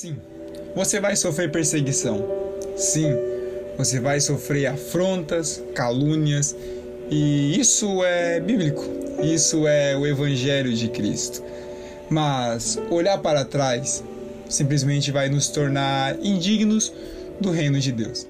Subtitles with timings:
[0.00, 0.16] Sim,
[0.76, 2.24] você vai sofrer perseguição.
[2.76, 3.12] Sim,
[3.76, 6.54] você vai sofrer afrontas, calúnias,
[7.10, 8.84] e isso é bíblico.
[9.20, 11.42] Isso é o evangelho de Cristo.
[12.08, 14.04] Mas olhar para trás
[14.48, 16.92] simplesmente vai nos tornar indignos
[17.40, 18.24] do reino de Deus.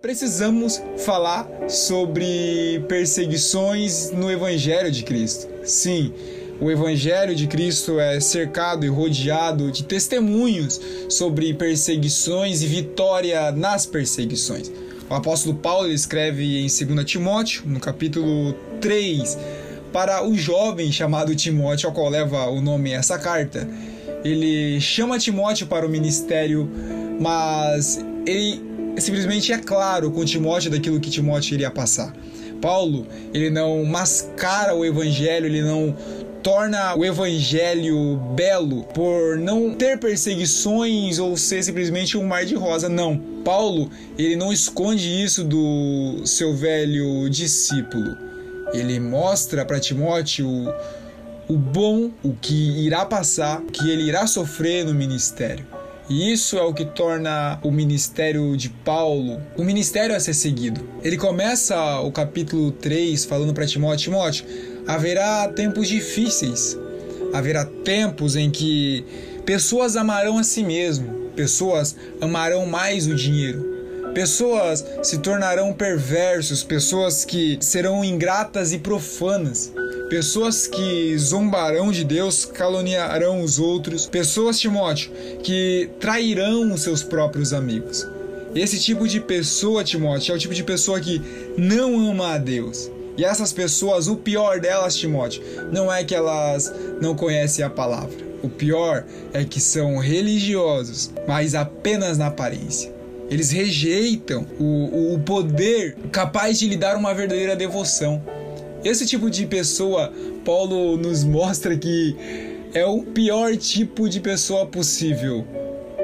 [0.00, 5.46] Precisamos falar sobre perseguições no evangelho de Cristo.
[5.64, 6.14] Sim,
[6.60, 13.86] o Evangelho de Cristo é cercado e rodeado de testemunhos sobre perseguições e vitória nas
[13.86, 14.70] perseguições.
[15.08, 19.38] O apóstolo Paulo escreve em 2 Timóteo, no capítulo 3,
[19.90, 23.66] para o jovem chamado Timóteo, ao qual leva o nome essa carta.
[24.22, 26.70] Ele chama Timóteo para o ministério,
[27.18, 28.62] mas ele
[28.98, 32.14] simplesmente é claro com Timóteo daquilo que Timóteo iria passar.
[32.60, 35.96] Paulo, ele não mascara o evangelho, ele não
[36.42, 42.88] torna o evangelho belo por não ter perseguições ou ser simplesmente um mar de rosa.
[42.88, 43.18] Não.
[43.44, 48.16] Paulo, ele não esconde isso do seu velho discípulo.
[48.72, 50.48] Ele mostra para Timóteo
[51.48, 55.66] o bom, o que irá passar, o que ele irá sofrer no ministério.
[56.08, 60.80] E isso é o que torna o ministério de Paulo um ministério a ser seguido.
[61.04, 64.44] Ele começa o capítulo 3 falando para Timóteo: Timóteo,
[64.86, 66.76] haverá tempos difíceis,
[67.32, 69.04] haverá tempos em que
[69.44, 73.64] pessoas amarão a si mesmo, pessoas amarão mais o dinheiro,
[74.14, 79.72] pessoas se tornarão perversos, pessoas que serão ingratas e profanas.
[80.10, 85.12] Pessoas que zombarão de Deus, caluniarão os outros, pessoas, Timóteo,
[85.44, 88.04] que trairão os seus próprios amigos.
[88.52, 91.22] Esse tipo de pessoa, Timóteo, é o tipo de pessoa que
[91.56, 92.90] não ama a Deus.
[93.20, 98.16] E essas pessoas, o pior delas, Timóteo, não é que elas não conhecem a palavra.
[98.42, 99.04] O pior
[99.34, 102.90] é que são religiosos, mas apenas na aparência.
[103.28, 108.22] Eles rejeitam o, o poder capaz de lhe dar uma verdadeira devoção.
[108.82, 110.10] Esse tipo de pessoa,
[110.42, 112.16] Paulo nos mostra que
[112.72, 115.46] é o pior tipo de pessoa possível,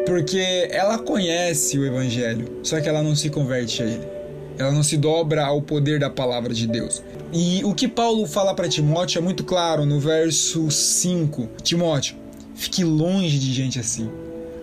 [0.04, 4.15] porque ela conhece o Evangelho, só que ela não se converte a ele
[4.58, 7.02] ela não se dobra ao poder da palavra de Deus.
[7.32, 11.48] E o que Paulo fala para Timóteo é muito claro no verso 5.
[11.62, 12.16] Timóteo,
[12.54, 14.10] fique longe de gente assim.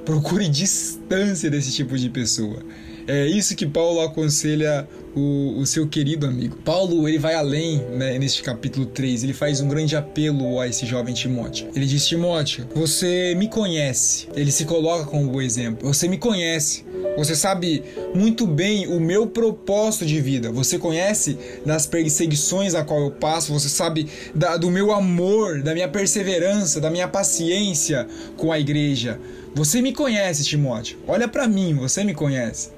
[0.05, 2.59] Procure distância desse tipo de pessoa.
[3.07, 6.57] É isso que Paulo aconselha o, o, seu querido amigo.
[6.63, 10.85] Paulo ele vai além né, neste capítulo 3, ele faz um grande apelo a esse
[10.85, 11.69] jovem Timóteo.
[11.75, 14.28] Ele diz: Timóteo, você me conhece.
[14.35, 15.88] Ele se coloca como um exemplo.
[15.88, 16.85] Você me conhece.
[17.16, 17.84] Você sabe
[18.16, 20.52] muito bem o meu propósito de vida.
[20.52, 23.53] Você conhece das perseguições a qual eu passo.
[23.53, 29.19] Você sabe da, do meu amor, da minha perseverança, da minha paciência com a igreja.
[29.53, 30.97] Você me conhece, Timóteo.
[31.07, 32.72] Olha para mim, você me conhece.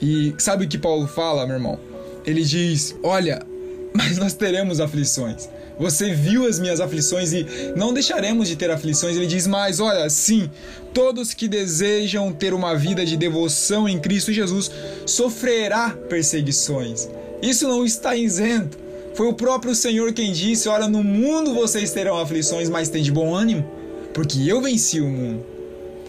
[0.00, 1.78] E sabe o que Paulo fala, meu irmão?
[2.24, 3.44] Ele diz: Olha,
[3.92, 5.48] mas nós teremos aflições.
[5.78, 9.16] Você viu as minhas aflições e não deixaremos de ter aflições.
[9.16, 10.50] Ele diz mais: olha, sim,
[10.92, 14.70] todos que desejam ter uma vida de devoção em Cristo Jesus
[15.06, 17.08] sofrerá perseguições.
[17.40, 18.78] Isso não está isento.
[19.14, 23.10] Foi o próprio Senhor quem disse: Olha, no mundo vocês terão aflições, mas tem de
[23.10, 23.68] bom ânimo,
[24.12, 25.44] porque eu venci o mundo.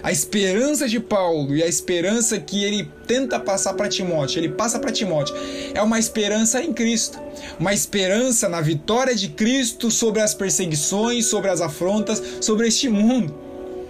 [0.04, 4.80] A esperança de Paulo e a esperança que ele tenta passar para Timóteo, ele passa
[4.80, 5.36] para Timóteo,
[5.76, 7.20] é uma esperança em Cristo,
[7.60, 13.36] uma esperança na vitória de Cristo sobre as perseguições, sobre as afrontas, sobre este mundo.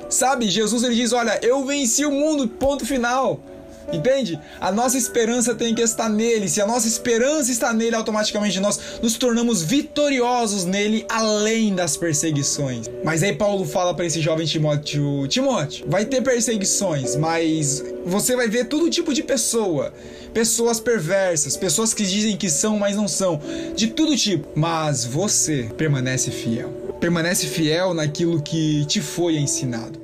[0.10, 3.42] Sabe, Jesus ele diz: Olha, eu venci o mundo, ponto final.
[3.92, 4.40] Entende?
[4.60, 6.48] A nossa esperança tem que estar nele.
[6.48, 12.90] Se a nossa esperança está nele, automaticamente nós nos tornamos vitoriosos nele além das perseguições.
[13.04, 18.48] Mas aí Paulo fala para esse jovem Timóteo: Timóteo, vai ter perseguições, mas você vai
[18.48, 19.94] ver todo tipo de pessoa.
[20.34, 23.42] Pessoas perversas, pessoas que dizem que são, mas não são,
[23.76, 24.48] de todo tipo.
[24.56, 26.70] Mas você permanece fiel.
[27.02, 30.01] Permanece fiel naquilo que te foi ensinado.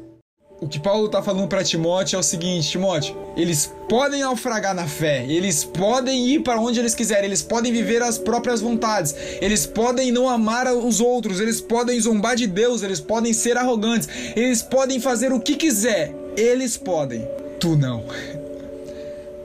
[0.60, 4.88] O que Paulo está falando para Timóteo é o seguinte, Timóteo, eles podem naufragar na
[4.88, 9.68] fé, eles podem ir para onde eles quiserem, eles podem viver as próprias vontades, eles
[9.68, 14.64] podem não amar os outros, eles podem zombar de Deus, eles podem ser arrogantes, eles
[14.64, 17.28] podem fazer o que quiser, eles podem.
[17.60, 18.04] Tu não.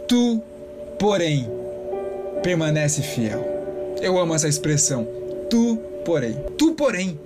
[0.08, 0.40] Tu,
[0.98, 1.46] porém,
[2.42, 3.44] permanece fiel.
[4.00, 5.06] Eu amo essa expressão.
[5.50, 5.76] Tu,
[6.06, 6.36] porém.
[6.56, 7.20] Tu, porém.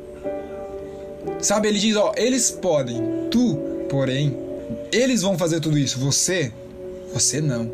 [1.40, 3.28] Sabe, ele diz, ó, eles podem.
[3.30, 4.36] Tu, Porém,
[4.92, 5.98] eles vão fazer tudo isso.
[6.00, 6.52] Você,
[7.12, 7.70] você não.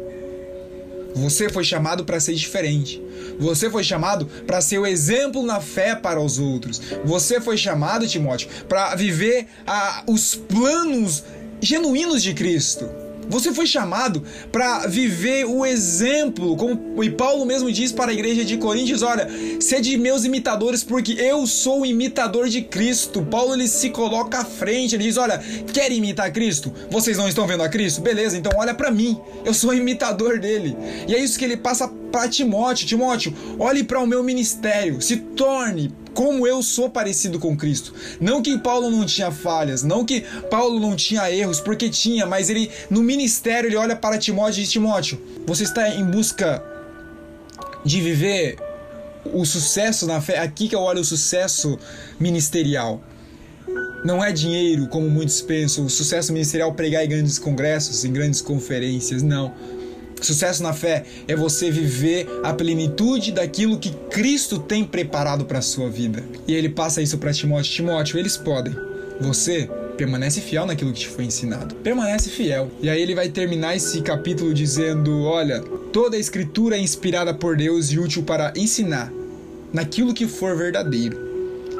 [1.15, 3.03] Você foi chamado para ser diferente.
[3.39, 6.81] Você foi chamado para ser o exemplo na fé para os outros.
[7.05, 11.25] Você foi chamado, Timóteo, para viver a, os planos
[11.61, 12.89] genuínos de Cristo.
[13.29, 18.45] Você foi chamado para viver o exemplo, como e Paulo mesmo diz para a igreja
[18.45, 19.29] de Coríntios: olha,
[19.61, 23.23] sede meus imitadores, porque eu sou o imitador de Cristo.
[23.23, 25.39] Paulo ele se coloca à frente, ele diz: olha,
[25.73, 26.73] querem imitar Cristo?
[26.91, 28.01] Vocês não estão vendo a Cristo?
[28.01, 30.77] Beleza, então olha para mim, eu sou o imitador dele.
[31.09, 35.17] E é isso que ele passa para Timóteo: Timóteo, olhe para o meu ministério, se
[35.17, 37.95] torne como eu sou parecido com Cristo.
[38.21, 40.21] Não que Paulo não tinha falhas, não que
[40.51, 44.63] Paulo não tinha erros, porque tinha, mas ele no ministério ele olha para Timóteo e
[44.63, 46.63] diz: Timóteo, você está em busca
[47.85, 48.57] de viver
[49.25, 50.39] o sucesso na fé.
[50.39, 51.79] Aqui que eu olho o sucesso
[52.19, 53.03] ministerial.
[54.05, 58.41] Não é dinheiro, como muitos pensam, o sucesso ministerial pregar em grandes congressos, em grandes
[58.41, 59.53] conferências, não
[60.23, 65.63] Sucesso na fé é você viver a plenitude daquilo que Cristo tem preparado para a
[65.63, 66.23] sua vida.
[66.47, 68.75] E ele passa isso para Timóteo: Timóteo, eles podem.
[69.21, 71.75] Você permanece fiel naquilo que te foi ensinado.
[71.77, 72.71] Permanece fiel.
[72.81, 75.61] E aí ele vai terminar esse capítulo dizendo: Olha,
[75.93, 79.13] toda a escritura é inspirada por Deus e útil para ensinar
[79.73, 81.33] naquilo que for verdadeiro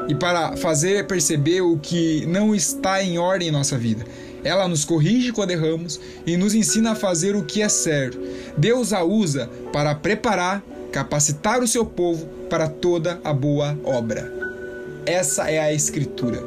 [0.09, 4.05] e para fazer perceber o que não está em ordem em nossa vida
[4.43, 8.19] ela nos corrige quando erramos e nos ensina a fazer o que é certo.
[8.57, 14.31] Deus a usa para preparar, capacitar o seu povo para toda a boa obra.
[15.05, 16.43] Essa é a Escritura.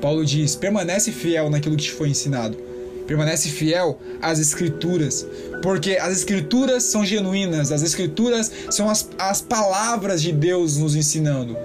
[0.00, 2.56] Paulo diz: permanece fiel naquilo que te foi ensinado.
[3.06, 5.26] Permanece fiel às Escrituras,
[5.62, 11.56] porque as Escrituras são genuínas, as Escrituras são as, as palavras de Deus nos ensinando.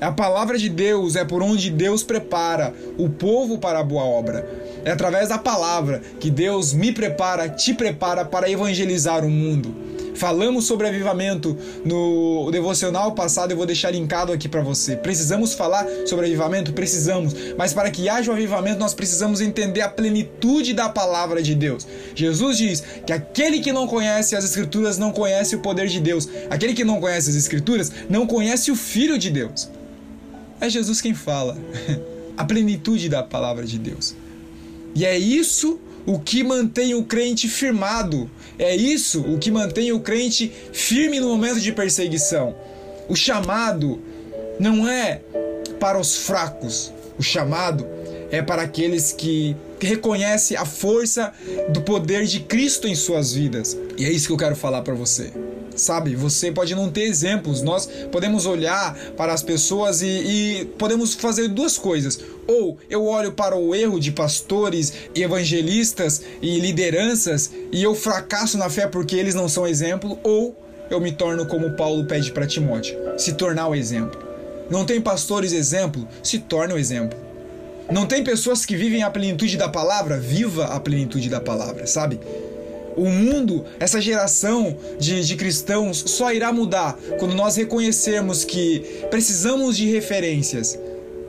[0.00, 4.48] A palavra de Deus é por onde Deus prepara o povo para a boa obra.
[4.82, 9.74] É através da palavra que Deus me prepara, te prepara para evangelizar o mundo.
[10.14, 14.96] Falamos sobre avivamento no devocional passado, eu vou deixar linkado aqui para você.
[14.96, 16.72] Precisamos falar sobre avivamento?
[16.72, 21.42] Precisamos, mas para que haja o um avivamento, nós precisamos entender a plenitude da palavra
[21.42, 21.86] de Deus.
[22.14, 26.26] Jesus diz que aquele que não conhece as Escrituras não conhece o poder de Deus,
[26.48, 29.68] aquele que não conhece as Escrituras não conhece o Filho de Deus.
[30.60, 31.56] É Jesus quem fala.
[32.36, 34.14] A plenitude da palavra de Deus.
[34.94, 38.30] E é isso o que mantém o crente firmado.
[38.58, 42.54] É isso o que mantém o crente firme no momento de perseguição.
[43.08, 44.00] O chamado
[44.58, 45.20] não é
[45.78, 46.92] para os fracos.
[47.18, 47.86] O chamado
[48.30, 51.32] é para aqueles que reconhecem a força
[51.70, 53.76] do poder de Cristo em suas vidas.
[53.96, 55.32] E é isso que eu quero falar para você
[55.80, 56.14] sabe?
[56.14, 57.62] Você pode não ter exemplos.
[57.62, 62.18] Nós podemos olhar para as pessoas e, e, podemos fazer duas coisas.
[62.46, 68.68] Ou eu olho para o erro de pastores, evangelistas e lideranças e eu fracasso na
[68.68, 70.56] fé porque eles não são exemplo, ou
[70.90, 74.20] eu me torno como Paulo pede para Timóteo, se tornar o exemplo.
[74.68, 76.06] Não tem pastores exemplo?
[76.22, 77.18] Se torne o exemplo.
[77.90, 80.16] Não tem pessoas que vivem a plenitude da palavra?
[80.18, 82.20] Viva a plenitude da palavra, sabe?
[82.96, 89.76] O mundo, essa geração de, de cristãos, só irá mudar quando nós reconhecermos que precisamos
[89.76, 90.78] de referências.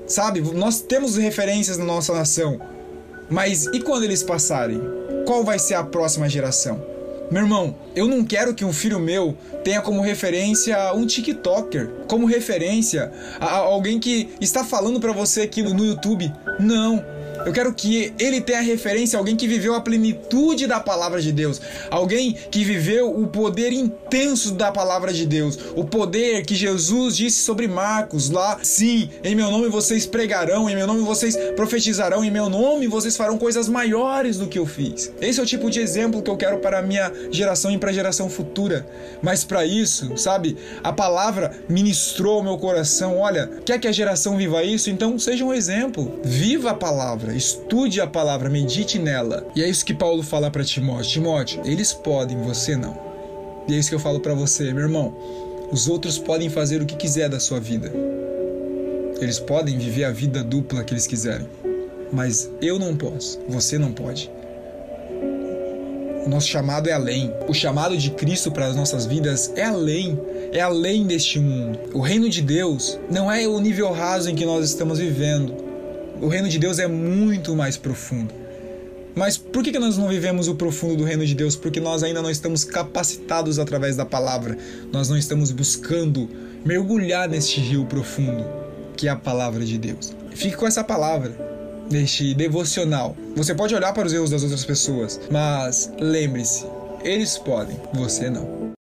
[0.08, 0.42] Sabe?
[0.42, 2.60] Nós temos referências na nossa nação.
[3.30, 4.81] Mas e quando eles passarem?
[5.25, 6.92] Qual vai ser a próxima geração?
[7.31, 12.25] Meu irmão, eu não quero que um filho meu tenha como referência um TikToker, como
[12.25, 13.10] referência
[13.40, 16.30] a alguém que está falando para você aqui no YouTube.
[16.60, 17.02] Não.
[17.45, 21.31] Eu quero que ele tenha referência a alguém que viveu a plenitude da palavra de
[21.31, 27.17] Deus, alguém que viveu o poder intenso da palavra de Deus, o poder que Jesus
[27.17, 32.24] disse sobre Marcos lá, sim, em meu nome vocês pregarão, em meu nome vocês profetizarão,
[32.24, 35.12] em meu nome vocês farão coisas maiores do que eu fiz.
[35.19, 37.89] Esse é o tipo de exemplo que eu quero para a minha geração e para
[37.89, 38.86] a geração futura.
[39.21, 43.17] Mas para isso, sabe, a palavra ministrou o meu coração.
[43.17, 44.89] Olha, quer que a geração viva isso?
[44.89, 46.19] Então seja um exemplo.
[46.24, 49.45] Viva a palavra palavra, estude a palavra, medite nela.
[49.55, 51.11] E é isso que Paulo fala para Timóteo.
[51.11, 52.97] Timóteo, eles podem, você não.
[53.67, 55.15] E é isso que eu falo para você, meu irmão.
[55.71, 57.91] Os outros podem fazer o que quiser da sua vida.
[59.19, 61.47] Eles podem viver a vida dupla que eles quiserem.
[62.11, 64.29] Mas eu não posso, você não pode.
[66.25, 67.33] O nosso chamado é além.
[67.47, 70.19] O chamado de Cristo para as nossas vidas é além.
[70.51, 71.79] É além deste mundo.
[71.93, 75.61] O reino de Deus não é o nível raso em que nós estamos vivendo.
[76.22, 78.32] O reino de Deus é muito mais profundo.
[79.16, 81.56] Mas por que, nós não vivemos o profundo do reino de Deus?
[81.56, 84.56] Porque nós ainda não estamos capacitados através da palavra.
[84.94, 86.30] Nós não estamos buscando
[86.63, 88.46] mergulhar neste rio profundo,
[88.96, 90.13] que é a palavra de Deus.
[90.34, 91.36] Fique com essa palavra,
[91.90, 93.18] neste devocional.
[93.36, 96.66] Você pode olhar para os erros das outras pessoas, mas lembre-se,
[97.04, 98.61] eles podem, você não.